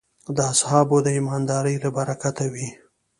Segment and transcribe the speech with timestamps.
[0.35, 2.67] د اصحابو د ایماندارۍ له برکته وې.